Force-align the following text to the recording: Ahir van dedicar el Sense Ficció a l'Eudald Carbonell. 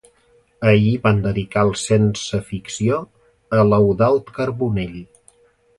Ahir 0.69 0.93
van 1.03 1.19
dedicar 1.25 1.65
el 1.67 1.73
Sense 1.83 2.41
Ficció 2.49 2.99
a 3.61 3.69
l'Eudald 3.73 4.35
Carbonell. 4.41 5.03